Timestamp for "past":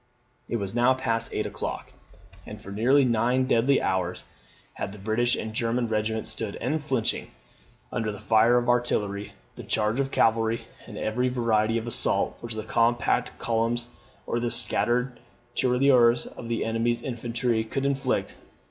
0.95-1.31